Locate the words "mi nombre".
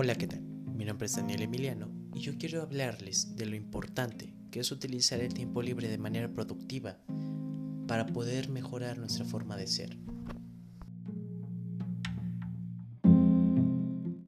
0.76-1.06